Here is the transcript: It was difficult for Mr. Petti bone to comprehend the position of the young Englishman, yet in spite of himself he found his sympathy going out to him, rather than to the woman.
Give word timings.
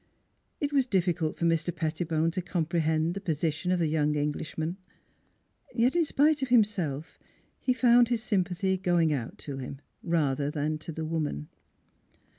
It 0.59 0.73
was 0.73 0.87
difficult 0.87 1.37
for 1.37 1.45
Mr. 1.45 1.71
Petti 1.71 2.07
bone 2.07 2.31
to 2.31 2.41
comprehend 2.41 3.13
the 3.13 3.21
position 3.21 3.71
of 3.71 3.77
the 3.77 3.85
young 3.85 4.15
Englishman, 4.15 4.77
yet 5.75 5.95
in 5.95 6.05
spite 6.05 6.41
of 6.41 6.47
himself 6.47 7.19
he 7.59 7.71
found 7.71 8.09
his 8.09 8.23
sympathy 8.23 8.77
going 8.79 9.13
out 9.13 9.37
to 9.45 9.57
him, 9.59 9.79
rather 10.01 10.49
than 10.49 10.79
to 10.79 10.91
the 10.91 11.05
woman. 11.05 11.49